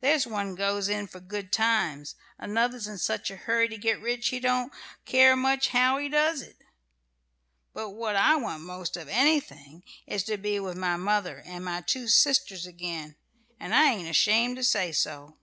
There's 0.00 0.24
one 0.24 0.54
goes 0.54 0.88
in 0.88 1.08
for 1.08 1.18
good 1.18 1.50
times; 1.50 2.14
another's 2.38 2.86
in 2.86 2.96
such 2.96 3.28
a 3.28 3.34
hurry 3.36 3.66
to 3.66 3.76
get 3.76 4.00
rich 4.00 4.28
he 4.28 4.38
don't 4.38 4.72
care 5.04 5.34
much 5.34 5.70
how 5.70 5.98
he 5.98 6.08
does 6.08 6.42
it; 6.42 6.58
but 7.72 7.90
what 7.90 8.14
I 8.14 8.36
want 8.36 8.62
most 8.62 8.96
of 8.96 9.08
anything 9.08 9.82
is 10.06 10.22
to 10.26 10.36
be 10.38 10.60
with 10.60 10.76
my 10.76 10.96
mother 10.96 11.42
and 11.44 11.64
my 11.64 11.80
two 11.80 12.06
sisters 12.06 12.66
again, 12.68 13.16
and 13.58 13.74
I 13.74 13.92
ain't 13.94 14.08
ashamed 14.08 14.54
to 14.58 14.62
say 14.62 14.92
so." 14.92 15.38